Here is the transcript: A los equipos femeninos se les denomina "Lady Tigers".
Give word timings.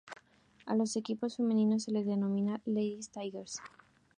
A 0.65 0.73
los 0.75 0.95
equipos 0.95 1.37
femeninos 1.37 1.83
se 1.83 1.91
les 1.91 2.07
denomina 2.07 2.59
"Lady 2.65 3.01
Tigers". 3.13 3.59